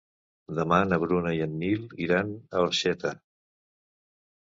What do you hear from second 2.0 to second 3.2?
iran a Orxeta.